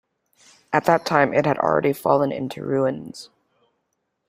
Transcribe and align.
At 0.73 0.85
that 0.85 1.05
time 1.05 1.31
it 1.31 1.45
had 1.45 1.59
already 1.59 1.93
fallen 1.93 2.31
into 2.31 2.65
ruins. 2.65 3.29